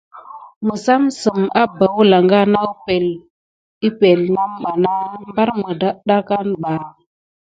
[0.67, 2.73] Misem zim abà wəlaŋga nat
[3.87, 6.71] epəŋle wune ɓana sikué migrana kubà.